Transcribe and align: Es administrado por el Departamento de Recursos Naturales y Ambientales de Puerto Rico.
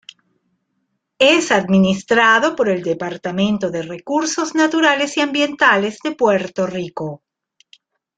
Es 1.19 1.51
administrado 1.51 2.55
por 2.55 2.69
el 2.69 2.81
Departamento 2.81 3.69
de 3.69 3.83
Recursos 3.83 4.55
Naturales 4.55 5.15
y 5.17 5.21
Ambientales 5.21 5.99
de 6.03 6.15
Puerto 6.15 6.65
Rico. 6.65 7.21